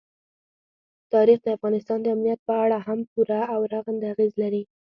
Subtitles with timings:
[1.13, 4.63] تاریخ د افغانستان د امنیت په اړه هم پوره او رغنده اغېز لري.